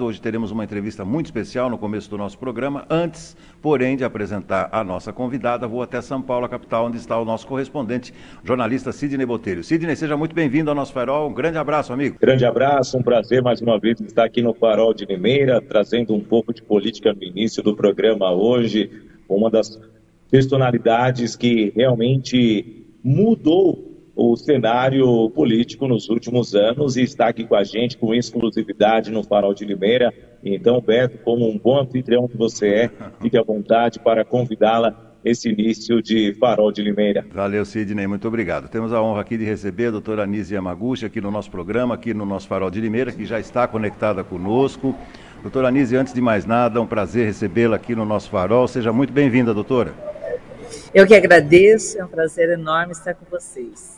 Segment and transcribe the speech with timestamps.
[0.00, 2.84] Hoje teremos uma entrevista muito especial no começo do nosso programa.
[2.90, 7.16] Antes, porém, de apresentar a nossa convidada, vou até São Paulo, a capital, onde está
[7.16, 8.12] o nosso correspondente,
[8.42, 9.62] jornalista Sidney Botelho.
[9.62, 11.30] Sidney, seja muito bem-vindo ao nosso Farol.
[11.30, 12.18] Um grande abraço, amigo.
[12.20, 16.20] Grande abraço, um prazer mais uma vez estar aqui no Farol de Limeira, trazendo um
[16.20, 18.90] pouco de política no início do programa hoje.
[19.28, 19.80] Uma das
[20.28, 27.64] personalidades que realmente mudou o cenário político nos últimos anos e está aqui com a
[27.64, 30.12] gente com exclusividade no Farol de Limeira.
[30.42, 35.48] Então, Beto, como um bom anfitrião que você é, fique à vontade para convidá-la esse
[35.48, 37.24] início de Farol de Limeira.
[37.32, 38.68] Valeu, Sidney, muito obrigado.
[38.68, 42.12] Temos a honra aqui de receber a doutora Anise Yamaguchi aqui no nosso programa, aqui
[42.12, 44.94] no nosso Farol de Limeira, que já está conectada conosco.
[45.40, 48.68] Doutora Anise, antes de mais nada, é um prazer recebê-la aqui no nosso Farol.
[48.68, 49.94] Seja muito bem-vinda, doutora.
[50.94, 53.93] Eu que agradeço, é um prazer enorme estar com vocês.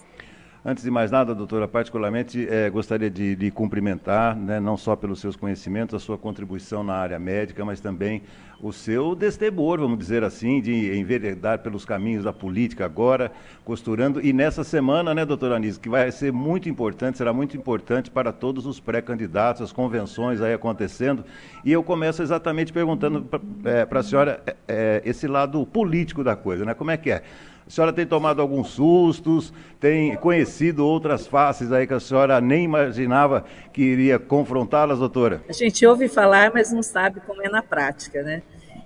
[0.69, 5.21] Antes de mais nada, doutora, particularmente é, gostaria de, de cumprimentar, né, não só pelos
[5.21, 8.25] seus conhecimentos, a sua contribuição na área médica, mas também
[8.61, 13.31] o seu destemor, vamos dizer assim, de enveredar pelos caminhos da política agora,
[13.65, 14.21] costurando.
[14.21, 18.33] E nessa semana, né, doutora Anise, que vai ser muito importante, será muito importante para
[18.33, 21.25] todos os pré-candidatos, as convenções aí acontecendo.
[21.65, 26.65] E eu começo exatamente perguntando para é, a senhora é, esse lado político da coisa,
[26.65, 26.75] né?
[26.75, 27.23] Como é que é?
[27.67, 32.63] A senhora tem tomado alguns sustos, tem conhecido outras faces aí que a senhora nem
[32.63, 35.43] imaginava que iria confrontá-las, doutora?
[35.49, 38.43] A gente ouve falar, mas não sabe como é na prática, né?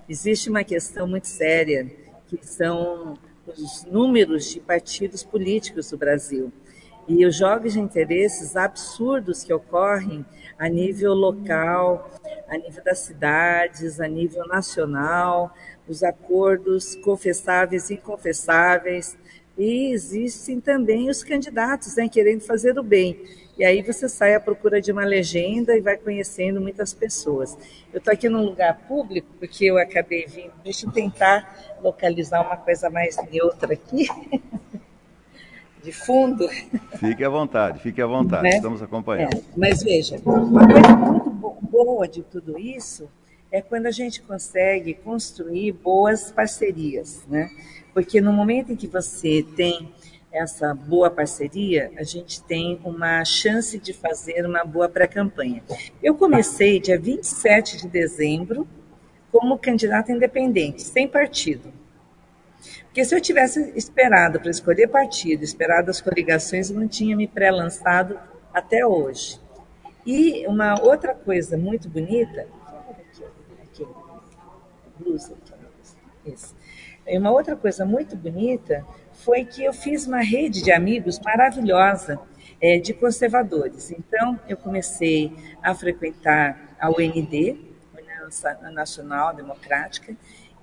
[0.09, 1.85] Existe uma questão muito séria,
[2.27, 6.51] que são os números de partidos políticos do Brasil.
[7.07, 10.25] E os jogos de interesses absurdos que ocorrem
[10.57, 12.09] a nível local,
[12.49, 15.53] a nível das cidades, a nível nacional,
[15.87, 19.17] os acordos confessáveis e inconfessáveis,
[19.57, 23.19] e existem também os candidatos né, querendo fazer o bem.
[23.57, 27.57] E aí você sai à procura de uma legenda e vai conhecendo muitas pessoas.
[27.93, 30.53] Eu estou aqui num lugar público porque eu acabei vindo.
[30.63, 34.07] Deixa eu tentar localizar uma coisa mais neutra aqui.
[35.83, 36.47] de fundo.
[36.97, 38.49] Fique à vontade, fique à vontade, né?
[38.55, 39.35] estamos acompanhando.
[39.35, 43.09] É, mas veja, uma coisa muito boa de tudo isso
[43.51, 47.49] é quando a gente consegue construir boas parcerias, né?
[47.93, 49.93] Porque no momento em que você tem
[50.31, 55.61] essa boa parceria, a gente tem uma chance de fazer uma boa pré-campanha.
[56.01, 58.65] Eu comecei dia 27 de dezembro
[59.29, 61.73] como candidata independente, sem partido.
[62.85, 67.27] Porque se eu tivesse esperado para escolher partido, esperado as coligações, eu não tinha me
[67.27, 68.17] pré-lançado
[68.53, 69.39] até hoje.
[70.05, 72.47] E uma outra coisa muito bonita
[75.01, 75.35] blusa.
[76.25, 76.55] Isso.
[77.07, 82.19] E uma outra coisa muito bonita foi que eu fiz uma rede de amigos maravilhosa
[82.61, 83.91] é, de conservadores.
[83.91, 87.57] Então, eu comecei a frequentar a UND,
[87.93, 90.15] União Nacional Democrática,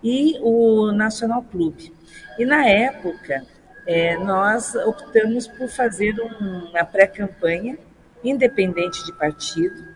[0.03, 1.93] e o Nacional Clube.
[2.39, 3.45] E na época,
[3.87, 7.79] é, nós optamos por fazer uma pré-campanha
[8.23, 9.88] independente de partido,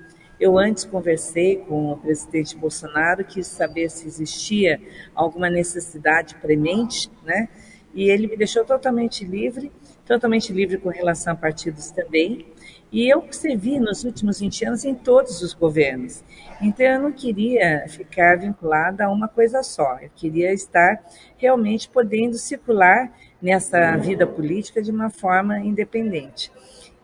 [0.43, 4.81] eu antes conversei com o presidente Bolsonaro, quis saber se existia
[5.15, 7.49] alguma necessidade premente, né?
[7.95, 9.71] E ele me deixou totalmente livre,
[10.05, 12.47] totalmente livre com relação a partidos também.
[12.91, 16.25] E eu servi nos últimos 20 anos em todos os governos.
[16.61, 19.99] Então eu não queria ficar vinculada a uma coisa só.
[20.01, 21.01] Eu queria estar
[21.37, 26.51] realmente podendo circular nessa vida política de uma forma independente.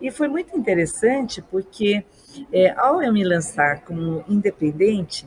[0.00, 2.04] E foi muito interessante porque,
[2.53, 5.27] é, ao eu me lançar como independente,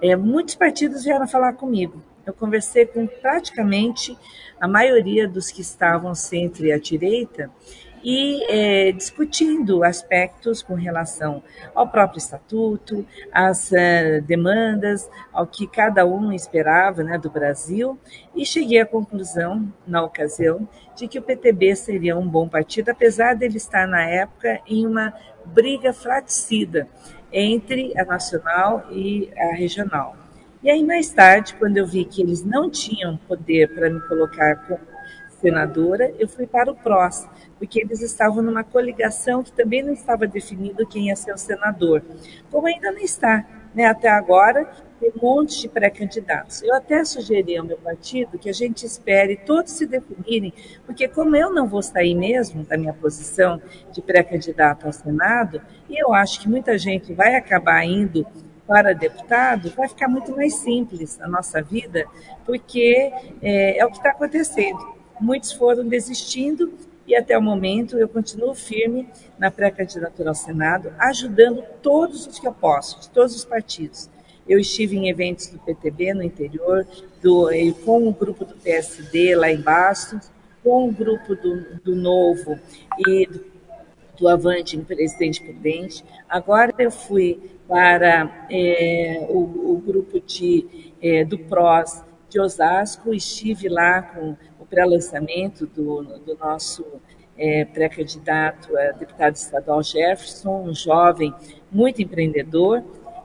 [0.00, 2.02] é, muitos partidos vieram falar comigo.
[2.24, 4.16] Eu conversei com praticamente
[4.60, 7.50] a maioria dos que estavam sempre à direita
[8.02, 11.42] e é, discutindo aspectos com relação
[11.74, 17.98] ao próprio estatuto, às uh, demandas, ao que cada um esperava né, do Brasil,
[18.34, 23.34] e cheguei à conclusão, na ocasião, de que o PTB seria um bom partido, apesar
[23.34, 25.12] dele estar, na época, em uma
[25.44, 26.88] briga fraticida
[27.32, 30.16] entre a nacional e a regional.
[30.62, 34.56] E aí, mais tarde, quando eu vi que eles não tinham poder para me colocar
[34.66, 34.80] como
[35.40, 37.28] senadora, eu fui para o PROS,
[37.58, 42.02] porque eles estavam numa coligação que também não estava definido quem ia ser o senador,
[42.50, 43.44] como ainda não está.
[43.74, 43.84] Né?
[43.84, 46.62] Até agora, tem um monte de pré-candidatos.
[46.62, 50.52] Eu até sugeri ao meu partido que a gente espere todos se definirem,
[50.84, 53.60] porque como eu não vou sair mesmo da minha posição
[53.92, 58.26] de pré-candidato ao Senado, e eu acho que muita gente vai acabar indo
[58.66, 62.04] para deputado, vai ficar muito mais simples a nossa vida,
[62.44, 63.10] porque
[63.40, 64.98] é, é o que está acontecendo.
[65.20, 66.72] Muitos foram desistindo
[67.08, 69.08] e até o momento eu continuo firme
[69.38, 74.10] na pré-candidatura ao Senado, ajudando todos os que eu posso, de todos os partidos.
[74.46, 76.86] Eu estive em eventos do PTB no interior,
[77.22, 77.48] do,
[77.82, 80.30] com o grupo do PSD lá em Bastos,
[80.62, 82.58] com o grupo do, do Novo
[82.98, 83.44] e do,
[84.18, 86.04] do Avante em Presidente Prudente.
[86.28, 89.38] Agora eu fui para é, o,
[89.72, 94.36] o, grupo de, é, do PROS de Osasco, estive lá com
[94.68, 96.84] pré-lançamento do, do nosso
[97.36, 101.32] é, pré-candidato a deputado estadual Jefferson, um jovem
[101.70, 102.82] muito empreendedor.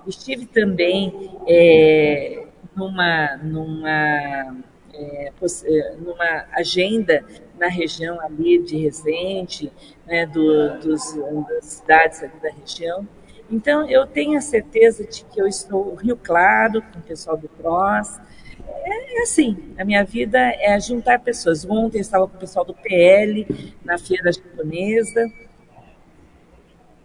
[0.07, 2.45] Estive também é,
[2.75, 4.57] numa, numa,
[4.93, 5.31] é,
[5.65, 7.25] é, numa agenda
[7.57, 9.71] na região ali de Resende,
[10.05, 11.15] né, do, dos,
[11.47, 13.07] das cidades ali da região.
[13.49, 17.47] Então, eu tenho a certeza de que eu estou Rio Claro, com o pessoal do
[17.49, 18.19] PROS,
[18.83, 21.65] é, é assim, a minha vida é juntar pessoas.
[21.65, 23.47] Ontem eu estava com o pessoal do PL
[23.83, 25.31] na feira japonesa.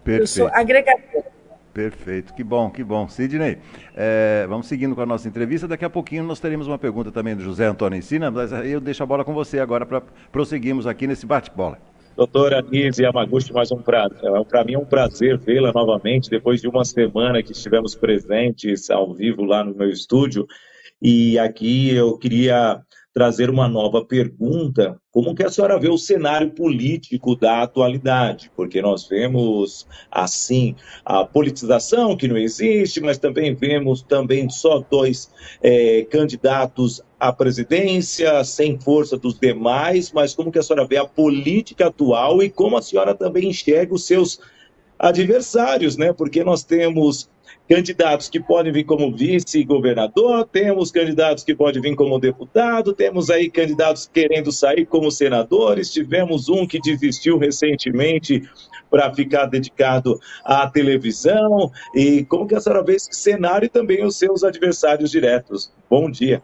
[0.03, 0.21] Perfeito.
[0.23, 1.29] Eu sou agregadora.
[1.73, 3.07] Perfeito, que bom, que bom.
[3.07, 3.57] Sidney,
[3.95, 5.67] é, vamos seguindo com a nossa entrevista.
[5.67, 9.03] Daqui a pouquinho nós teremos uma pergunta também do José Antônio Ensina, mas eu deixo
[9.03, 11.77] a bola com você agora para prosseguirmos aqui nesse bate-bola.
[12.17, 14.17] Doutora Nise Yamaguchi, mais um prazer.
[14.21, 18.89] É, Para mim é um prazer vê-la novamente, depois de uma semana que estivemos presentes
[18.89, 20.45] ao vivo lá no meu estúdio.
[21.01, 22.81] E aqui eu queria
[23.13, 24.99] trazer uma nova pergunta.
[25.11, 28.51] Como que a senhora vê o cenário político da atualidade?
[28.55, 35.31] Porque nós vemos, assim, a politização que não existe, mas também vemos também só dois
[35.61, 41.05] é, candidatos à presidência, sem força dos demais, mas como que a senhora vê a
[41.05, 44.39] política atual e como a senhora também enxerga os seus
[44.97, 46.13] adversários, né?
[46.13, 47.29] Porque nós temos
[47.67, 53.49] candidatos que podem vir como vice-governador, temos candidatos que podem vir como deputado, temos aí
[53.49, 58.43] candidatos querendo sair como senadores, tivemos um que desistiu recentemente
[58.89, 61.71] para ficar dedicado à televisão.
[61.93, 65.71] E como que a senhora vê esse cenário e também os seus adversários diretos?
[65.89, 66.41] Bom dia.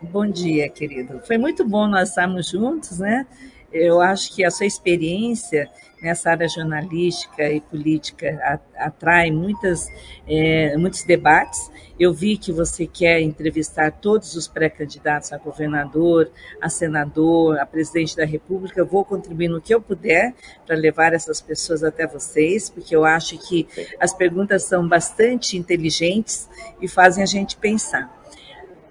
[0.00, 1.20] Bom dia, querido.
[1.26, 3.26] Foi muito bom nós estarmos juntos, né?
[3.72, 5.70] Eu acho que a sua experiência
[6.02, 9.88] nessa área jornalística e política atrai muitas,
[10.26, 11.70] é, muitos debates.
[11.98, 16.30] Eu vi que você quer entrevistar todos os pré-candidatos a governador,
[16.62, 18.80] a senador, a presidente da República.
[18.80, 23.04] Eu vou contribuir no que eu puder para levar essas pessoas até vocês, porque eu
[23.04, 23.66] acho que
[23.98, 26.48] as perguntas são bastante inteligentes
[26.80, 28.17] e fazem a gente pensar.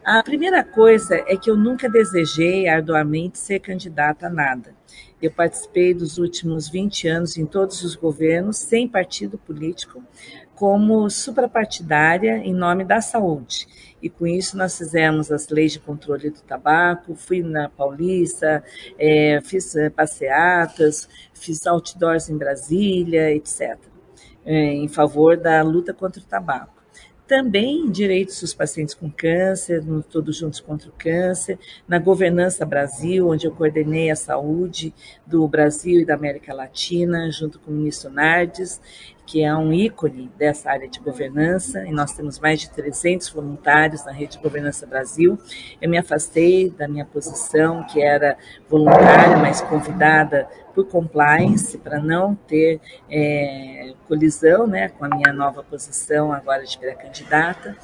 [0.09, 4.73] A primeira coisa é que eu nunca desejei arduamente ser candidata a nada.
[5.21, 10.01] Eu participei dos últimos 20 anos em todos os governos, sem partido político,
[10.55, 13.67] como suprapartidária em nome da saúde.
[14.01, 18.63] E com isso nós fizemos as leis de controle do tabaco, fui na Paulista,
[18.97, 23.77] é, fiz é, passeatas, fiz outdoors em Brasília, etc.,
[24.45, 26.76] é, em favor da luta contra o tabaco
[27.27, 33.27] também direitos dos pacientes com câncer, no Todos Juntos contra o Câncer, na Governança Brasil,
[33.27, 34.93] onde eu coordenei a saúde
[35.25, 38.81] do Brasil e da América Latina, junto com o ministro Nardes,
[39.25, 44.05] que é um ícone dessa área de governança, e nós temos mais de 300 voluntários
[44.05, 45.37] na Rede de Governança Brasil.
[45.81, 48.37] Eu me afastei da minha posição, que era
[48.69, 50.47] voluntária, mas convidada
[50.77, 52.79] por compliance, para não ter
[53.09, 57.75] é, colisão né, com a minha nova posição agora de pré-candidata.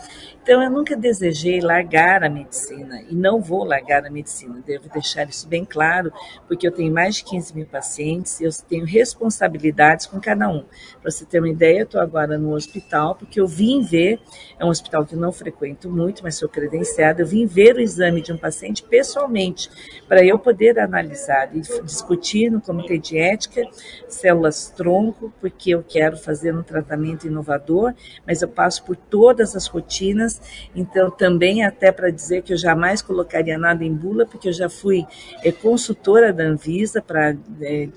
[0.44, 5.28] Então, eu nunca desejei largar a medicina e não vou largar a medicina, devo deixar
[5.30, 6.12] isso bem claro,
[6.50, 10.66] porque eu tenho mais de 15 mil pacientes e eu tenho responsabilidades com cada um.
[11.02, 14.20] Para você ter uma ideia, eu estou agora no hospital, porque eu vim ver,
[14.60, 17.82] é um hospital que eu não frequento muito, mas sou credenciada, eu vim ver o
[17.82, 19.70] exame de um paciente pessoalmente,
[20.10, 23.62] para eu poder analisar e discutir no comitê de ética
[24.08, 27.94] células tronco, porque eu quero fazer um tratamento inovador,
[28.26, 30.42] mas eu passo por todas as rotinas
[30.76, 34.70] então também até para dizer que eu jamais colocaria nada em bula, porque eu já
[34.70, 35.06] fui
[35.44, 37.88] é, consultora da Anvisa para é,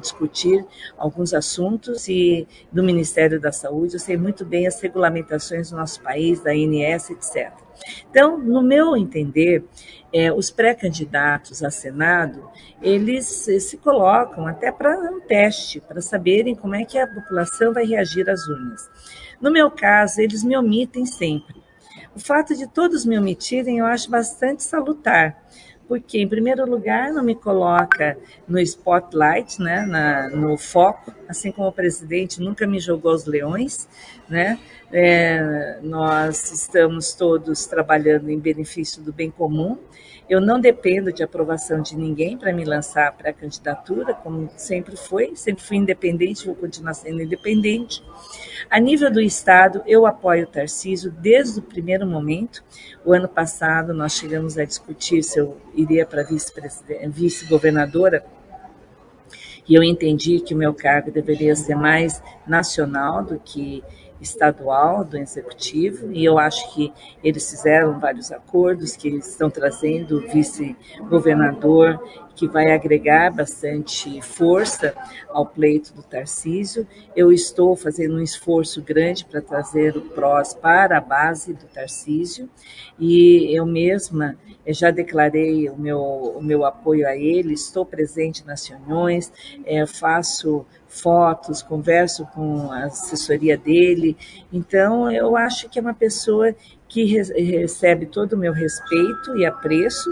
[0.00, 0.64] discutir
[0.96, 6.00] alguns assuntos e do Ministério da Saúde, eu sei muito bem as regulamentações do nosso
[6.00, 7.63] país, da INS, etc.
[8.10, 9.64] Então, no meu entender,
[10.12, 12.48] é, os pré-candidatos a Senado,
[12.80, 17.84] eles se colocam até para um teste, para saberem como é que a população vai
[17.84, 18.88] reagir às urnas.
[19.40, 21.62] No meu caso, eles me omitem sempre.
[22.14, 25.36] O fato de todos me omitirem eu acho bastante salutar,
[25.86, 28.16] porque, em primeiro lugar, não me coloca
[28.48, 33.88] no spotlight, né, na, no foco, assim como o presidente nunca me jogou aos leões,
[34.28, 34.58] né,
[34.92, 39.78] é, nós estamos todos trabalhando em benefício do bem comum.
[40.28, 44.96] Eu não dependo de aprovação de ninguém para me lançar para a candidatura, como sempre
[44.96, 48.02] foi, sempre fui independente, vou continuar sendo independente.
[48.70, 52.64] A nível do Estado, eu apoio o Tarcísio desde o primeiro momento.
[53.04, 58.24] O ano passado, nós chegamos a discutir se eu iria para vice-governadora,
[59.66, 63.82] e eu entendi que o meu cargo deveria ser mais nacional do que
[64.20, 66.92] estadual do executivo e eu acho que
[67.22, 72.00] eles fizeram vários acordos que eles estão trazendo o vice-governador
[72.34, 74.94] que vai agregar bastante força
[75.28, 76.86] ao pleito do Tarcísio.
[77.14, 82.48] Eu estou fazendo um esforço grande para trazer o PROS para a base do Tarcísio
[82.98, 84.36] e eu mesma
[84.66, 89.30] já declarei o meu, o meu apoio a ele, estou presente nas reuniões,
[89.66, 94.16] é, faço fotos, converso com a assessoria dele.
[94.52, 96.54] Então, eu acho que é uma pessoa
[96.88, 100.10] que recebe todo o meu respeito e apreço,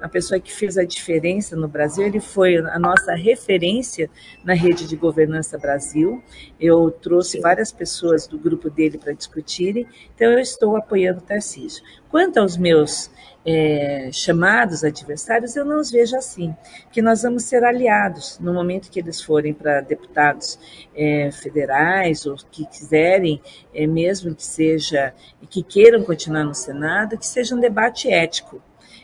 [0.00, 2.04] a pessoa que fez a diferença no Brasil.
[2.04, 4.10] Ele foi a nossa referência
[4.42, 6.22] na rede de governança Brasil.
[6.58, 11.84] Eu trouxe várias pessoas do grupo dele para discutirem, então eu estou apoiando o Tarcísio.
[12.10, 13.10] Quanto aos meus
[13.46, 16.54] é, chamados adversários, eu não os vejo assim,
[16.90, 20.58] que nós vamos ser aliados no momento que eles forem para deputados
[20.96, 23.40] é, federais ou que quiserem,
[23.74, 25.12] é, mesmo que seja,
[25.50, 28.62] que queiram continuar no Senado, que seja um debate ético.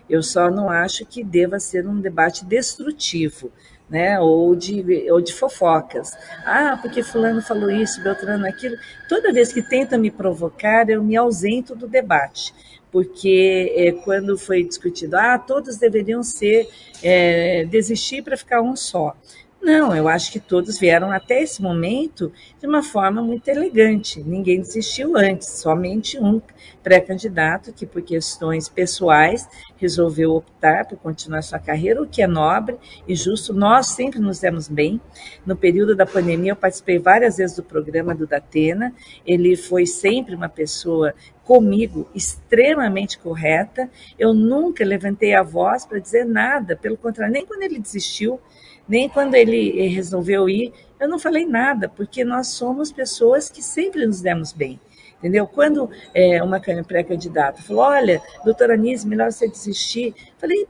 [0.09, 3.53] Eu só não acho que deva ser um debate destrutivo,
[3.89, 4.19] né?
[4.19, 6.17] Ou de, ou de fofocas.
[6.45, 8.77] Ah, porque fulano falou isso, Beltrano aquilo.
[9.09, 12.53] Toda vez que tenta me provocar, eu me ausento do debate
[12.91, 16.69] porque é, quando foi discutido, ah, todos deveriam ser,
[17.03, 19.17] é, desistir para ficar um só.
[19.63, 24.23] Não, eu acho que todos vieram até esse momento de uma forma muito elegante.
[24.23, 26.41] Ninguém desistiu antes, somente um
[26.83, 32.79] pré-candidato que, por questões pessoais, resolveu optar por continuar sua carreira, o que é nobre
[33.07, 33.53] e justo.
[33.53, 34.99] Nós sempre nos demos bem.
[35.45, 38.95] No período da pandemia, eu participei várias vezes do programa do Datena.
[39.27, 41.15] Ele foi sempre uma pessoa
[41.45, 43.91] comigo extremamente correta.
[44.19, 48.41] Eu nunca levantei a voz para dizer nada, pelo contrário, nem quando ele desistiu
[48.89, 54.07] nem quando ele resolveu ir, eu não falei nada, porque nós somos pessoas que sempre
[54.07, 54.79] nos demos bem.
[55.19, 55.47] Entendeu?
[55.47, 60.15] Quando é, uma pré-candidata falou: Olha, doutora Anise, melhor você desistir.
[60.39, 60.67] Falei: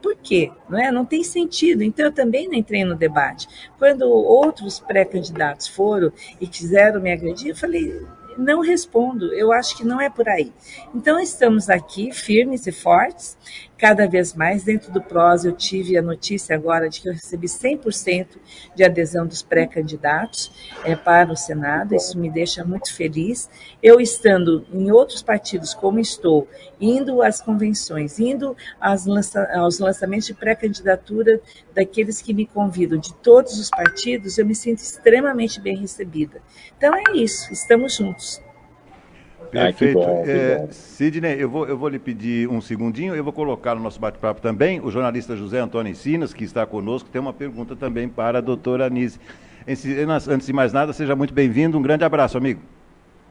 [0.00, 0.50] por quê?
[0.68, 0.90] Não, é?
[0.90, 1.82] não tem sentido.
[1.82, 3.46] Então, eu também não entrei no debate.
[3.78, 8.00] Quando outros pré-candidatos foram e quiseram me agredir, eu falei:
[8.38, 10.52] não respondo, eu acho que não é por aí.
[10.94, 13.36] Então, estamos aqui firmes e fortes,
[13.78, 14.64] cada vez mais.
[14.64, 18.26] Dentro do PROS, eu tive a notícia agora de que eu recebi 100%
[18.74, 20.52] de adesão dos pré-candidatos
[20.84, 23.48] é, para o Senado, isso me deixa muito feliz.
[23.82, 26.48] Eu estando em outros partidos, como estou,
[26.80, 28.56] indo às convenções, indo
[29.06, 31.40] lança aos lançamentos de pré-candidatura
[31.72, 36.42] daqueles que me convidam, de todos os partidos, eu me sinto extremamente bem recebida.
[36.76, 38.42] Então é isso, estamos juntos.
[39.50, 40.02] Perfeito.
[40.02, 43.74] Ah, bom, é, Sidney, eu vou, eu vou lhe pedir um segundinho, eu vou colocar
[43.74, 47.74] no nosso bate-papo também o jornalista José Antônio Encinas, que está conosco, tem uma pergunta
[47.74, 49.18] também para a doutora Anise.
[49.66, 52.60] Antes de mais nada, seja muito bem-vindo, um grande abraço, amigo.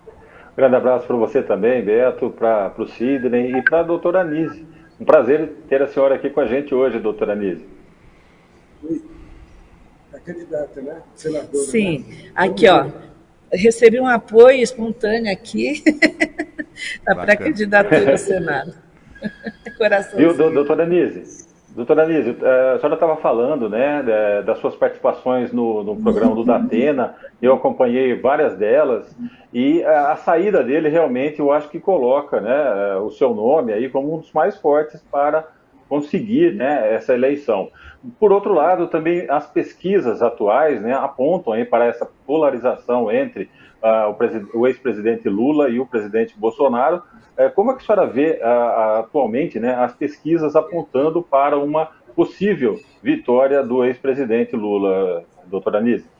[0.07, 4.65] Um grande abraço para você também, Beto, para o Sidney e para a doutora Anise.
[4.99, 7.65] Um prazer ter a senhora aqui com a gente hoje, doutora Anise.
[8.83, 9.01] Oi.
[10.13, 11.01] A candidata, né?
[11.15, 11.63] Senadora.
[11.65, 12.05] Sim.
[12.07, 12.31] Né?
[12.35, 12.87] Aqui, ó
[13.51, 15.83] recebi um apoio espontâneo aqui
[17.05, 18.73] da pré-candidatura ao Senado.
[19.77, 20.17] Coração.
[20.17, 21.47] Viu, doutora Nise?
[21.75, 24.01] Doutora Nise, eh, a senhora estava falando né,
[24.43, 29.15] das suas participações no, no programa do Datena, eu acompanhei várias delas,
[29.53, 33.73] e a, a saída dele realmente eu acho que coloca né, eh, o seu nome
[33.73, 35.47] aí como um dos mais fortes para
[35.87, 37.69] conseguir né, essa eleição.
[38.19, 43.49] Por outro lado, também as pesquisas atuais né, apontam aí para essa polarização entre
[43.81, 47.01] uh, o, ex-presidente Lula e o presidente Bolsonaro.
[47.37, 51.89] Uh, como é que a senhora vê uh, atualmente né, as pesquisas apontando para uma
[52.15, 56.16] possível vitória do ex-presidente Lula, doutora Anise?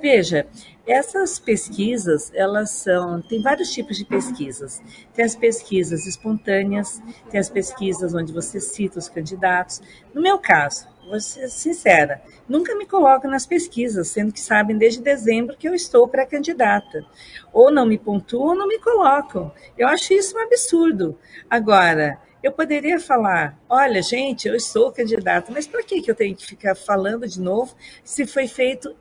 [0.00, 0.46] Veja,
[0.86, 4.82] essas pesquisas, elas são, tem vários tipos de pesquisas.
[5.14, 9.82] Tem as pesquisas espontâneas, tem as pesquisas onde você cita os candidatos.
[10.14, 15.02] No meu caso, vou ser sincera, nunca me coloco nas pesquisas, sendo que sabem desde
[15.02, 17.04] dezembro que eu estou pré-candidata.
[17.52, 19.52] Ou não me pontuam ou não me colocam.
[19.76, 21.18] Eu acho isso um absurdo.
[21.48, 26.46] Agora, eu poderia falar, olha, gente, eu sou candidata, mas para que eu tenho que
[26.46, 28.96] ficar falando de novo se foi feito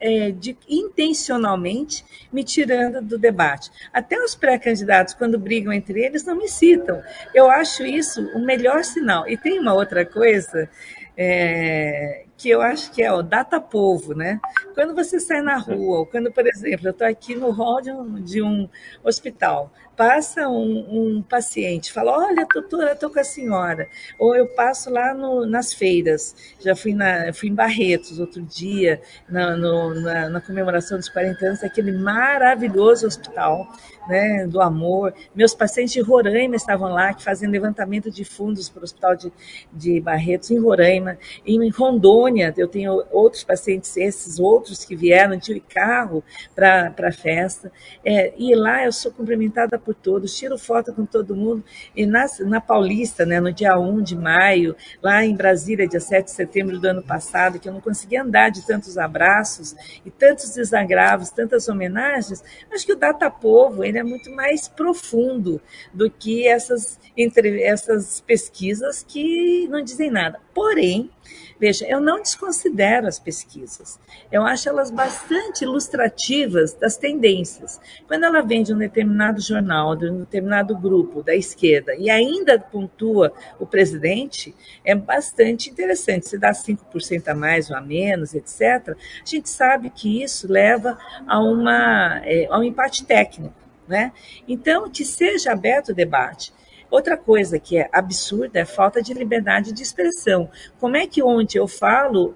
[0.00, 3.70] é, de, intencionalmente me tirando do debate.
[3.92, 7.02] Até os pré-candidatos, quando brigam entre eles, não me citam.
[7.34, 9.28] Eu acho isso o melhor sinal.
[9.28, 10.68] E tem uma outra coisa
[11.16, 14.40] é, que eu acho que é o data povo, né?
[14.74, 17.92] Quando você sai na rua, ou quando, por exemplo, eu estou aqui no hall de
[17.92, 18.68] um, de um
[19.04, 23.88] hospital, passa um, um, paciente, fala, olha, doutora, estou com a senhora.
[24.18, 29.00] Ou eu passo lá no, nas feiras, já fui, na, fui em Barretos outro dia,
[29.28, 33.68] na, no, na, na comemoração dos 40 anos daquele maravilhoso hospital,
[34.08, 35.14] né, do amor.
[35.34, 39.32] Meus pacientes de Roraima estavam lá, que faziam levantamento de fundos para o Hospital de,
[39.72, 41.16] de Barretos, em Roraima.
[41.46, 42.23] Em Rondônia,
[42.56, 46.22] eu tenho outros pacientes, esses outros que vieram de carro
[46.54, 47.70] para a festa.
[48.04, 51.64] É, e lá eu sou cumprimentada por todos, tiro foto com todo mundo.
[51.94, 56.24] E na, na Paulista, né, no dia 1 de maio, lá em Brasília, dia 7
[56.24, 60.54] de setembro do ano passado, que eu não conseguia andar de tantos abraços e tantos
[60.54, 65.60] desagravos, tantas homenagens, acho que o Data Povo, ele é muito mais profundo
[65.92, 70.40] do que essas, entre, essas pesquisas que não dizem nada.
[70.54, 71.10] Porém,
[71.58, 73.98] veja, eu não desconsidero as pesquisas.
[74.30, 77.80] Eu acho elas bastante ilustrativas das tendências.
[78.06, 82.58] Quando ela vem de um determinado jornal, de um determinado grupo da esquerda e ainda
[82.58, 86.28] pontua o presidente, é bastante interessante.
[86.28, 90.98] Se dá 5% a mais ou a menos, etc., a gente sabe que isso leva
[91.26, 93.54] a, uma, é, a um empate técnico.
[93.86, 94.12] Né?
[94.48, 96.52] Então, que seja aberto o debate.
[96.90, 100.50] Outra coisa que é absurda é a falta de liberdade de expressão.
[100.78, 102.34] Como é que onde eu falo,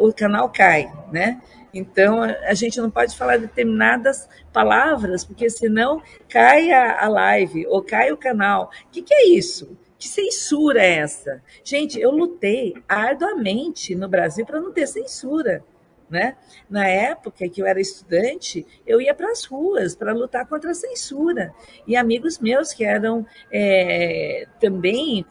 [0.00, 1.40] o canal cai, né?
[1.72, 8.10] Então, a gente não pode falar determinadas palavras, porque senão cai a, live ou cai
[8.10, 8.70] o canal.
[8.86, 9.76] O que, que é isso?
[9.98, 11.42] Que censura é essa?
[11.62, 15.62] Gente, eu lutei arduamente no Brasil para não ter censura.
[16.10, 16.36] Né?
[16.70, 20.74] Na época que eu era estudante, eu ia para as ruas para lutar contra a
[20.74, 21.52] censura.
[21.86, 25.26] E amigos meus que eram é, também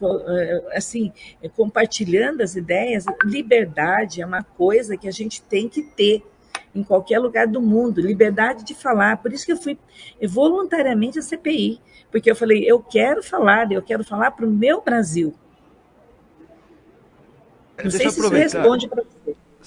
[0.73, 1.11] assim
[1.55, 6.23] compartilhando as ideias, liberdade é uma coisa que a gente tem que ter
[6.75, 9.17] em qualquer lugar do mundo, liberdade de falar.
[9.17, 9.79] Por isso que eu fui
[10.27, 11.81] voluntariamente à CPI,
[12.11, 15.33] porque eu falei, eu quero falar, eu quero falar para o meu Brasil.
[17.77, 19.16] Não Deixa sei se isso responde para você.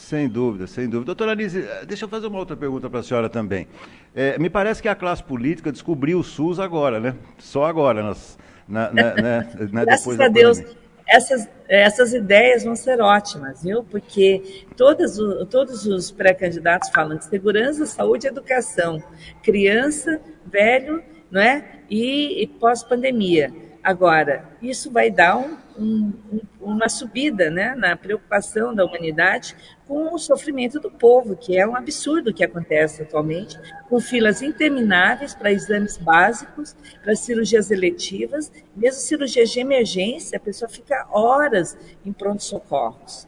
[0.01, 1.07] Sem dúvida, sem dúvida.
[1.07, 3.69] Doutora Anise, eh, deixa eu fazer uma outra pergunta para a senhora também.
[4.15, 7.15] É, me parece que a classe política descobriu o SUS agora, né?
[7.39, 10.63] Só agora, nas, na, na, né, né, Graças a Deus,
[11.07, 13.85] essas, essas ideias vão ser ótimas, viu?
[13.85, 15.17] Porque todos,
[15.49, 19.01] todos os pré-candidatos falam de segurança, saúde e educação,
[19.43, 21.63] criança, velho, não é?
[21.89, 23.53] E, e pós-pandemia.
[23.83, 26.12] Agora, isso vai dar um, um,
[26.61, 29.57] uma subida né, na preocupação da humanidade
[29.88, 35.35] com o sofrimento do povo, que é um absurdo que acontece atualmente, com filas intermináveis
[35.35, 42.12] para exames básicos, para cirurgias eletivas, mesmo cirurgias de emergência, a pessoa fica horas em
[42.12, 43.27] pronto-socorros.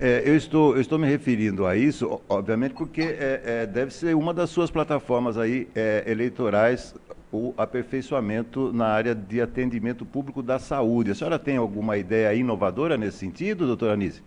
[0.00, 4.14] É, eu, estou, eu estou me referindo a isso, obviamente, porque é, é, deve ser
[4.16, 6.94] uma das suas plataformas aí é, eleitorais
[7.34, 11.10] o aperfeiçoamento na área de atendimento público da saúde.
[11.10, 14.22] A senhora tem alguma ideia inovadora nesse sentido, doutora Anise?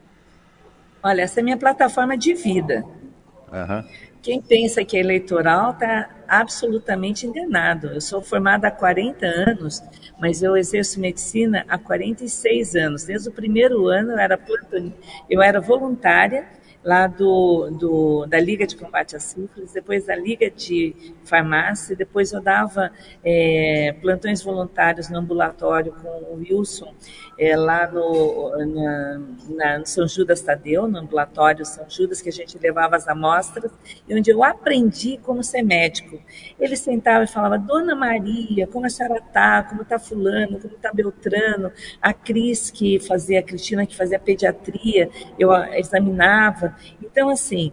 [1.02, 2.84] Olha, essa é minha plataforma de vida.
[3.50, 3.84] Uhum.
[4.22, 7.88] Quem pensa que é eleitoral está absolutamente enganado.
[7.88, 9.82] Eu sou formada há 40 anos,
[10.20, 13.06] mas eu exerço medicina há 46 anos.
[13.06, 14.38] Desde o primeiro ano eu era,
[15.30, 16.46] eu era voluntária
[16.84, 22.32] lá do, do, da Liga de Combate à Sífilis, depois da Liga de Farmácia, depois
[22.32, 22.92] eu dava
[23.24, 26.94] é, plantões voluntários no ambulatório com o Wilson,
[27.38, 32.32] é, lá no, na, na, no São Judas Tadeu, no ambulatório São Judas, que a
[32.32, 33.72] gente levava as amostras,
[34.08, 36.20] e onde eu aprendi como ser médico.
[36.60, 40.92] Ele sentava e falava, Dona Maria, como a senhora está, como está fulano, como está
[40.92, 46.67] Beltrano, a Cris que fazia, a Cristina que fazia pediatria, eu examinava,
[47.02, 47.72] então, assim,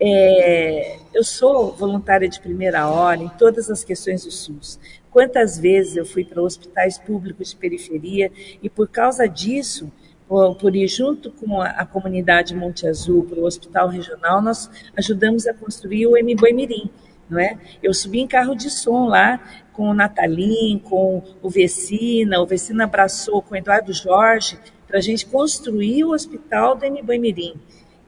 [0.00, 4.78] é, eu sou voluntária de primeira hora em todas as questões do SUS.
[5.10, 8.30] Quantas vezes eu fui para hospitais públicos de periferia
[8.62, 9.90] e por causa disso,
[10.28, 14.70] por, por ir junto com a, a comunidade Monte Azul para o hospital regional, nós
[14.96, 16.90] ajudamos a construir o MBoi Mirim,
[17.30, 17.58] não é?
[17.82, 19.40] Eu subi em carro de som lá
[19.72, 25.02] com o Natalim, com o Vecina, o Vecina abraçou com o Eduardo Jorge para a
[25.02, 27.54] gente construir o hospital do MBoi Mirim.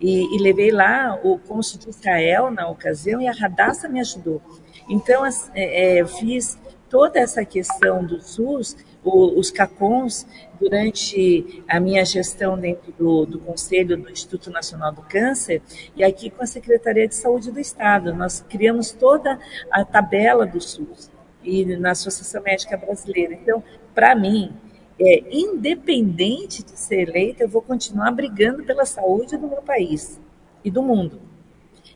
[0.00, 4.40] E, e, levei lá o cônsul de Israel na ocasião e a Radassa me ajudou.
[4.88, 6.58] Então, é, é, fiz
[6.88, 10.26] toda essa questão do SUS, o, os CACONs,
[10.60, 15.62] durante a minha gestão dentro do, do, Conselho do Instituto Nacional do Câncer,
[15.94, 19.38] e aqui com a Secretaria de Saúde do Estado, nós criamos toda
[19.70, 21.10] a tabela do SUS
[21.44, 23.34] e na Associação Médica Brasileira.
[23.34, 23.62] Então,
[23.94, 24.52] para mim,
[25.00, 30.20] é, independente de ser eleita, eu vou continuar brigando pela saúde do meu país
[30.64, 31.20] e do mundo.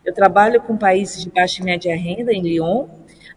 [0.04, 2.88] Eu trabalho com países de baixa e média renda em Lyon,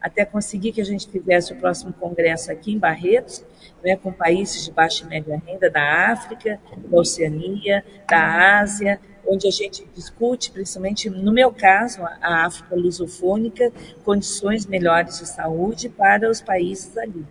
[0.02, 3.44] até conseguir que a gente fizesse o próximo congresso aqui em Barretos,
[3.84, 9.48] né, com países de baixa e média renda da África, da Oceania, da Ásia, onde
[9.48, 13.72] a gente discute, principalmente no meu caso, a África lusofônica,
[14.04, 17.26] condições melhores de saúde para os países ali.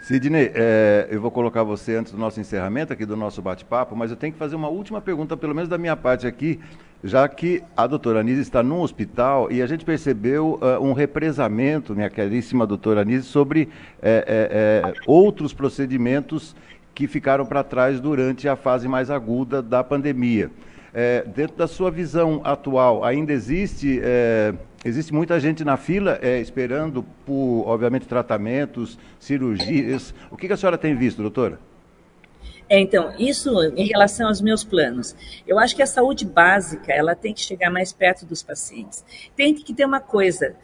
[0.00, 4.10] Sidney, é, eu vou colocar você antes do nosso encerramento aqui do nosso bate-papo, mas
[4.10, 6.60] eu tenho que fazer uma última pergunta, pelo menos da minha parte aqui,
[7.02, 11.94] já que a doutora Anise está num hospital e a gente percebeu uh, um represamento,
[11.94, 13.68] minha queridíssima doutora Anise, sobre
[14.00, 16.56] é, é, outros procedimentos
[16.94, 20.50] que ficaram para trás durante a fase mais aguda da pandemia.
[20.92, 26.40] É, dentro da sua visão atual, ainda existe, é, existe muita gente na fila é,
[26.40, 30.14] esperando por, obviamente, tratamentos, cirurgias.
[30.30, 31.58] O que, que a senhora tem visto, doutora?
[32.68, 35.16] É, então, isso em relação aos meus planos.
[35.46, 39.02] Eu acho que a saúde básica, ela tem que chegar mais perto dos pacientes.
[39.34, 40.54] Tem que ter uma coisa,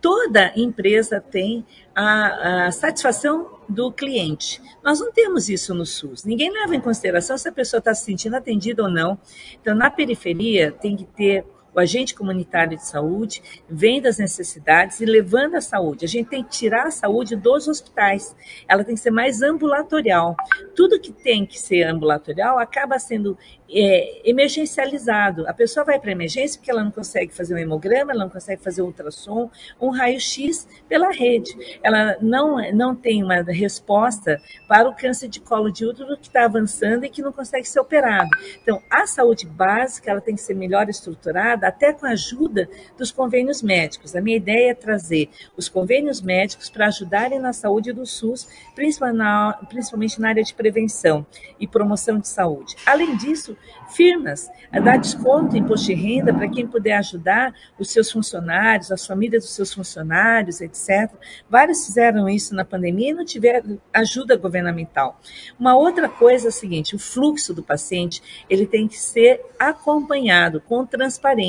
[0.00, 4.62] toda empresa tem a, a satisfação do cliente.
[4.84, 6.24] Nós não temos isso no SUS.
[6.24, 9.18] Ninguém leva em consideração se a pessoa está se sentindo atendida ou não.
[9.60, 15.04] Então, na periferia, tem que ter o agente comunitário de saúde, vendo as necessidades e
[15.04, 16.04] levando a saúde.
[16.04, 18.34] A gente tem que tirar a saúde dos hospitais.
[18.66, 20.36] Ela tem que ser mais ambulatorial.
[20.74, 23.36] Tudo que tem que ser ambulatorial acaba sendo
[23.70, 25.46] é, emergencializado.
[25.46, 28.62] A pessoa vai para emergência porque ela não consegue fazer um hemograma, ela não consegue
[28.62, 29.50] fazer um ultrassom,
[29.80, 31.54] um raio-x pela rede.
[31.82, 36.44] Ela não, não tem uma resposta para o câncer de colo de útero que está
[36.44, 38.28] avançando e que não consegue ser operado.
[38.62, 43.10] Então, a saúde básica ela tem que ser melhor estruturada, até com a ajuda dos
[43.10, 44.14] convênios médicos.
[44.14, 50.20] A minha ideia é trazer os convênios médicos para ajudarem na saúde do SUS, principalmente
[50.20, 51.26] na área de prevenção
[51.58, 52.76] e promoção de saúde.
[52.86, 53.56] Além disso,
[53.88, 58.92] firmas, a dar desconto em imposto de renda para quem puder ajudar os seus funcionários,
[58.92, 61.10] as famílias dos seus funcionários, etc.
[61.48, 65.20] Vários fizeram isso na pandemia e não tiveram ajuda governamental.
[65.58, 70.60] Uma outra coisa é a seguinte, o fluxo do paciente, ele tem que ser acompanhado
[70.60, 71.47] com transparência.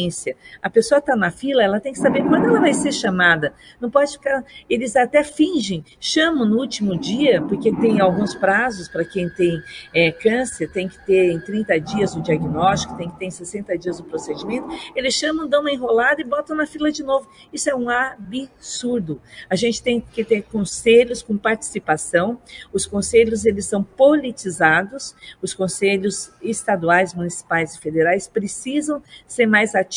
[0.62, 3.54] A pessoa está na fila, ela tem que saber quando ela vai ser chamada.
[3.80, 9.04] Não pode ficar, eles até fingem, chamam no último dia, porque tem alguns prazos para
[9.04, 9.62] quem tem
[9.94, 14.00] é, câncer, tem que ter em 30 dias o diagnóstico, tem que ter 60 dias
[14.00, 17.30] o procedimento, eles chamam, dão uma enrolada e botam na fila de novo.
[17.52, 19.22] Isso é um absurdo.
[19.50, 22.40] A gente tem que ter conselhos com participação.
[22.72, 25.16] Os conselhos, eles são politizados.
[25.42, 29.88] Os conselhos estaduais, municipais e federais precisam ser mais ativos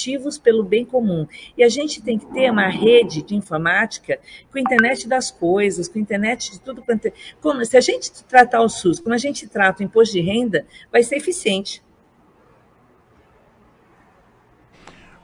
[0.43, 1.27] pelo bem comum.
[1.57, 4.19] E a gente tem que ter uma rede de informática
[4.51, 7.13] com a internet das coisas, com a internet de tudo quanto é.
[7.41, 10.67] Como, se a gente tratar o SUS como a gente trata o imposto de renda,
[10.91, 11.83] vai ser eficiente.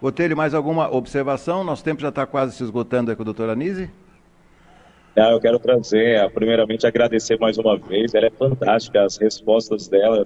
[0.00, 1.64] Botelho, mais alguma observação?
[1.64, 3.90] Nosso tempo já está quase se esgotando aí com a doutora Nise.
[5.16, 8.14] Ah, eu quero trazer, primeiramente, agradecer mais uma vez.
[8.14, 10.24] Ela é fantástica, as respostas dela,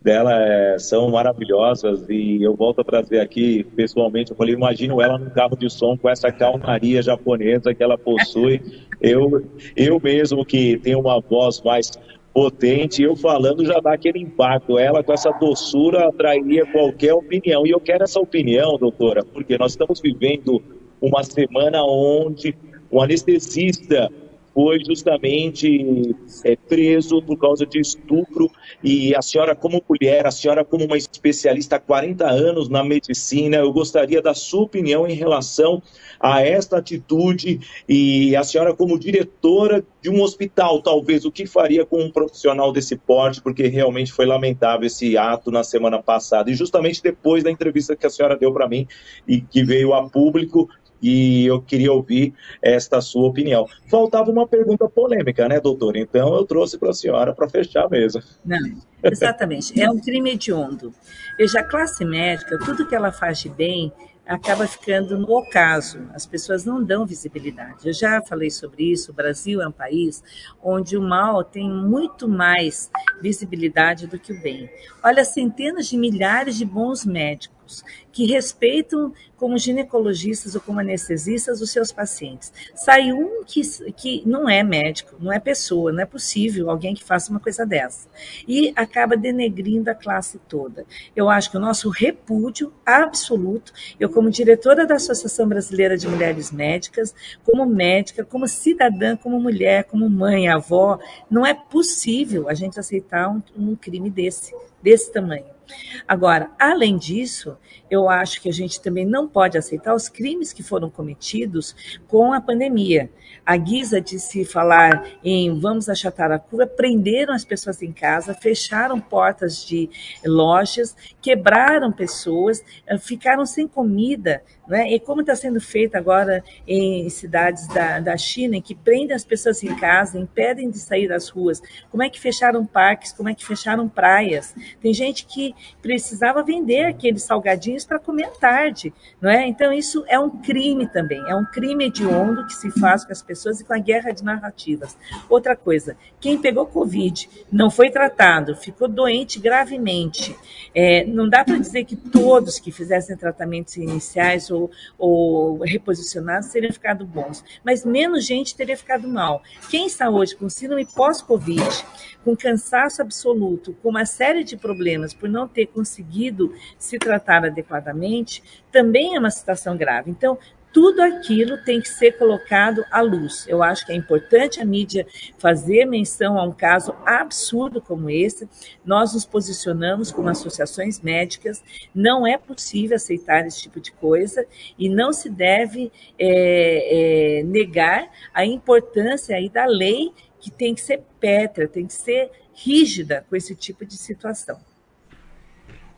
[0.00, 5.18] dela é, são maravilhosas e eu volto a trazer aqui, pessoalmente, eu falei, imagino ela
[5.18, 8.60] num carro de som com essa calmaria japonesa que ela possui.
[9.00, 11.92] Eu, eu mesmo que tenho uma voz mais
[12.34, 14.76] potente, eu falando já dá aquele impacto.
[14.76, 17.64] Ela com essa doçura atrairia qualquer opinião.
[17.64, 20.60] E eu quero essa opinião, doutora, porque nós estamos vivendo
[21.00, 22.56] uma semana onde
[22.90, 24.10] o anestesista
[24.58, 28.50] foi justamente é, preso por causa de estupro.
[28.82, 33.58] E a senhora como mulher, a senhora como uma especialista há 40 anos na medicina,
[33.58, 35.80] eu gostaria da sua opinião em relação
[36.18, 37.60] a esta atitude.
[37.88, 42.72] E a senhora como diretora de um hospital, talvez, o que faria com um profissional
[42.72, 46.50] desse porte, porque realmente foi lamentável esse ato na semana passada.
[46.50, 48.88] E justamente depois da entrevista que a senhora deu para mim
[49.24, 50.68] e que veio a público,
[51.02, 53.66] e eu queria ouvir esta sua opinião.
[53.86, 55.96] Faltava uma pergunta polêmica, né, doutor?
[55.96, 58.22] Então eu trouxe para a senhora para fechar mesa.
[58.44, 58.58] Não,
[59.02, 59.80] exatamente.
[59.80, 60.92] É um crime hediondo.
[61.36, 63.92] Veja, a classe médica, tudo que ela faz de bem,
[64.28, 66.00] acaba ficando no ocaso.
[66.12, 67.86] As pessoas não dão visibilidade.
[67.86, 69.10] Eu já falei sobre isso.
[69.10, 70.22] O Brasil é um país
[70.62, 72.90] onde o mal tem muito mais
[73.22, 74.68] visibilidade do que o bem.
[75.02, 81.60] Olha, centenas de milhares de bons médicos médicos que respeitam como ginecologistas ou como anestesistas
[81.60, 82.52] os seus pacientes.
[82.74, 83.60] Sai um que,
[83.92, 87.64] que não é médico, não é pessoa, não é possível alguém que faça uma coisa
[87.64, 88.08] dessa.
[88.48, 90.84] E acaba denegrindo a classe toda.
[91.14, 96.50] Eu acho que o nosso repúdio absoluto, eu como diretora da Associação Brasileira de Mulheres
[96.50, 100.98] Médicas, como médica, como cidadã, como mulher, como mãe, avó,
[101.30, 104.52] não é possível a gente aceitar um, um crime desse,
[104.82, 105.57] desse tamanho.
[106.06, 107.56] Agora, além disso,
[107.90, 111.74] eu acho que a gente também não pode aceitar os crimes que foram cometidos
[112.06, 113.10] com a pandemia.
[113.44, 118.34] A guisa de se falar em vamos achatar a curva, prenderam as pessoas em casa,
[118.34, 119.88] fecharam portas de
[120.24, 124.42] lojas, quebraram pessoas, eh, ficaram sem comida.
[124.68, 124.90] Né?
[124.92, 129.24] E como está sendo feito agora em cidades da, da China, em que prendem as
[129.24, 133.34] pessoas em casa, impedem de sair das ruas, como é que fecharam parques, como é
[133.34, 134.54] que fecharam praias?
[134.80, 139.46] Tem gente que precisava vender aqueles salgadinhos para comer à tarde, não é?
[139.46, 143.22] Então isso é um crime também, é um crime hediondo que se faz com as
[143.22, 144.96] pessoas e com a guerra de narrativas.
[145.30, 150.36] Outra coisa, quem pegou Covid não foi tratado, ficou doente gravemente,
[150.74, 154.50] é, não dá para dizer que todos que fizessem tratamentos iniciais
[154.98, 159.42] ou reposicionados teriam ficado bons, mas menos gente teria ficado mal.
[159.70, 161.84] Quem está hoje com síndrome pós-Covid,
[162.24, 168.42] com cansaço absoluto, com uma série de problemas por não ter conseguido se tratar adequadamente,
[168.72, 170.10] também é uma situação grave.
[170.10, 170.38] Então,
[170.72, 173.46] tudo aquilo tem que ser colocado à luz.
[173.48, 175.06] Eu acho que é importante a mídia
[175.38, 178.48] fazer menção a um caso absurdo como esse.
[178.84, 181.62] Nós nos posicionamos como associações médicas.
[181.94, 184.46] Não é possível aceitar esse tipo de coisa
[184.78, 190.80] e não se deve é, é, negar a importância aí da lei que tem que
[190.80, 194.58] ser pétrea, tem que ser rígida com esse tipo de situação.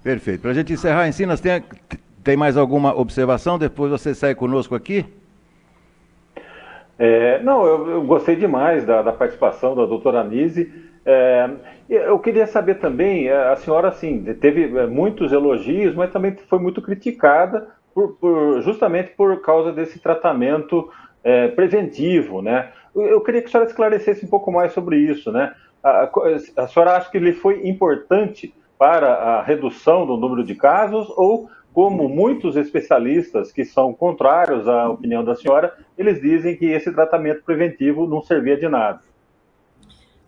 [0.03, 0.41] Perfeito.
[0.41, 1.63] Para a gente encerrar, Ensinas, tem,
[2.23, 3.59] tem mais alguma observação?
[3.59, 5.07] Depois você sai conosco aqui?
[6.99, 10.71] É, não, eu, eu, gostei demais da, da, participação da doutora Anise.
[11.07, 11.49] É,
[11.89, 16.59] eu queria saber também, é, a senhora assim, teve é, muitos elogios, mas também foi
[16.59, 20.91] muito criticada por, por, justamente por causa desse tratamento
[21.25, 22.71] é, preventivo, né?
[22.95, 25.55] Eu queria que a senhora esclarecesse um pouco mais sobre isso, né?
[25.83, 26.11] A,
[26.57, 31.49] a senhora acha que ele foi importante para a redução do número de casos ou
[31.73, 37.45] como muitos especialistas que são contrários à opinião da senhora, eles dizem que esse tratamento
[37.45, 39.01] preventivo não servia de nada.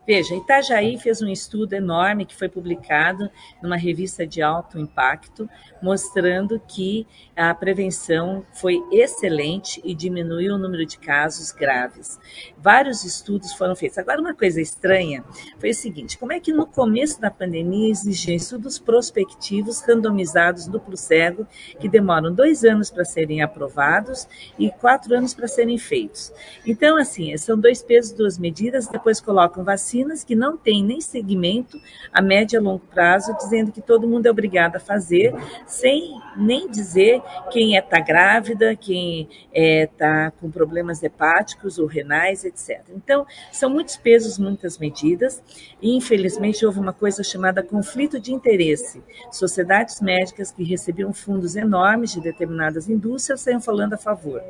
[0.05, 3.31] Veja, Itajaí fez um estudo enorme que foi publicado
[3.63, 5.49] numa revista de alto impacto,
[5.81, 12.19] mostrando que a prevenção foi excelente e diminuiu o número de casos graves.
[12.59, 13.97] Vários estudos foram feitos.
[13.97, 15.25] Agora, uma coisa estranha
[15.61, 20.97] foi o seguinte: como é que no começo da pandemia existiam estudos prospectivos randomizados duplo
[20.97, 21.47] cego
[21.79, 24.27] que demoram dois anos para serem aprovados
[24.59, 26.33] e quatro anos para serem feitos?
[26.67, 31.01] Então, assim, são dois pesos, duas medidas, depois colocam vacina vacinas que não têm nem
[31.01, 31.79] segmento
[32.13, 35.35] a médio e longo prazo, dizendo que todo mundo é obrigado a fazer,
[35.67, 41.79] sem nem dizer quem está é, tá grávida, quem está é, tá com problemas hepáticos
[41.79, 42.81] ou renais, etc.
[42.95, 45.43] Então, são muitos pesos, muitas medidas,
[45.81, 49.03] e infelizmente houve uma coisa chamada conflito de interesse.
[49.31, 54.43] Sociedades médicas que recebiam fundos enormes de determinadas indústrias saíam falando a favor.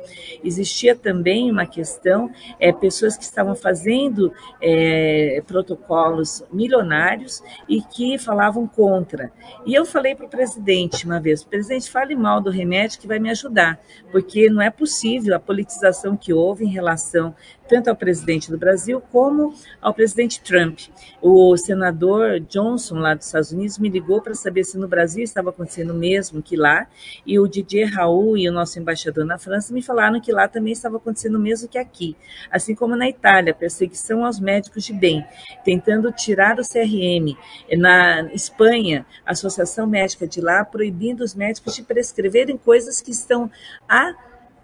[0.43, 8.67] Existia também uma questão, é, pessoas que estavam fazendo é, protocolos milionários e que falavam
[8.67, 9.31] contra.
[9.65, 13.19] E eu falei para o presidente uma vez: presidente, fale mal do remédio que vai
[13.19, 13.79] me ajudar,
[14.11, 17.35] porque não é possível a politização que houve em relação
[17.67, 20.79] tanto ao presidente do Brasil como ao presidente Trump.
[21.21, 25.49] O senador Johnson, lá dos Estados Unidos, me ligou para saber se no Brasil estava
[25.49, 26.87] acontecendo o mesmo que lá,
[27.25, 30.73] e o Didier Raul e o nosso embaixador na França me falaram que lá também
[30.73, 32.15] estava acontecendo o mesmo que aqui.
[32.51, 35.25] Assim como na Itália, perseguição aos médicos de bem,
[35.63, 37.37] tentando tirar o CRM.
[37.77, 43.49] Na Espanha, a Associação Médica de lá proibindo os médicos de prescreverem coisas que estão
[43.87, 44.13] a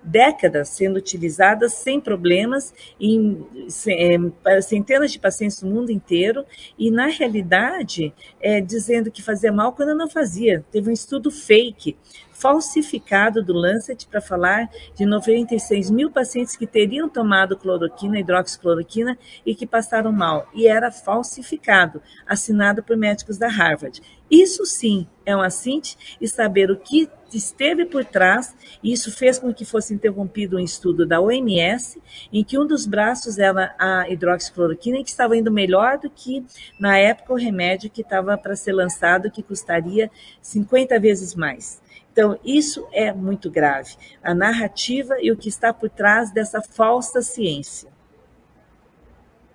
[0.04, 3.46] décadas sendo utilizadas sem problemas em
[3.88, 6.46] é, centenas de pacientes no mundo inteiro
[6.78, 10.64] e, na realidade, é, dizendo que fazia mal quando não fazia.
[10.72, 11.98] Teve um estudo fake
[12.40, 19.54] falsificado do Lancet para falar de 96 mil pacientes que teriam tomado cloroquina, hidroxicloroquina e
[19.54, 20.48] que passaram mal.
[20.54, 24.02] E era falsificado, assinado por médicos da Harvard.
[24.32, 29.38] Isso sim é um assinte e saber o que esteve por trás, e isso fez
[29.38, 34.10] com que fosse interrompido um estudo da OMS, em que um dos braços era a
[34.10, 36.44] hidroxicloroquina, que estava indo melhor do que,
[36.80, 40.10] na época, o remédio que estava para ser lançado, que custaria
[40.42, 41.82] 50 vezes mais.
[42.20, 43.96] Então, isso é muito grave.
[44.22, 47.90] A narrativa e o que está por trás dessa falsa ciência.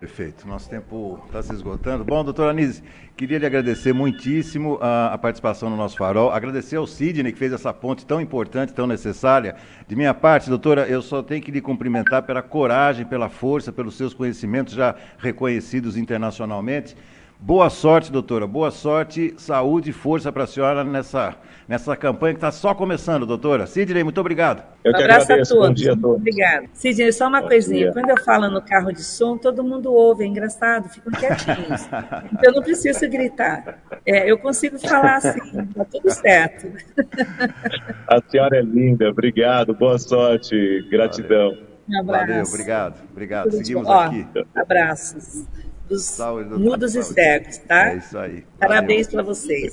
[0.00, 0.48] Perfeito.
[0.48, 2.04] Nosso tempo está se esgotando.
[2.04, 2.82] Bom, doutora Anise,
[3.14, 6.30] queria lhe agradecer muitíssimo a, a, participação no nosso farol.
[6.30, 9.56] Agradecer ao Sidney, que fez essa ponte tão importante, tão necessária.
[9.86, 13.94] De minha parte, doutora, eu só tenho que lhe cumprimentar pela coragem, pela força, pelos
[13.94, 16.96] seus conhecimentos já reconhecidos internacionalmente.
[17.46, 18.46] Boa sorte, doutora.
[18.46, 21.36] Boa sorte, saúde e força para a senhora nessa,
[21.68, 23.66] nessa campanha que está só começando, doutora.
[23.66, 24.64] Sidney, muito obrigado.
[24.82, 25.52] Eu um abraço agradeço.
[25.52, 25.68] a todos.
[25.68, 26.16] Bom dia a todos.
[26.16, 26.70] Obrigado.
[26.72, 27.80] Sidney, só uma Bom coisinha.
[27.80, 27.92] Dia.
[27.92, 30.24] Quando eu falo no carro de som, todo mundo ouve.
[30.24, 31.86] É engraçado, ficam quietinhos.
[32.32, 33.78] então eu não preciso gritar.
[34.06, 36.72] É, eu consigo falar assim, está tudo certo.
[38.08, 39.10] a senhora é linda.
[39.10, 39.74] Obrigado.
[39.74, 40.88] Boa sorte.
[40.90, 41.50] Gratidão.
[41.50, 41.74] Valeu.
[41.90, 42.26] Um abraço.
[42.26, 43.02] Valeu, obrigado.
[43.12, 43.50] Obrigado.
[43.50, 44.26] Seguimos Ó, aqui.
[44.54, 45.44] Abraços
[45.88, 47.92] dos saúde, mudos e cegos, tá?
[47.92, 48.44] É isso aí.
[48.58, 49.72] Parabéns para vocês.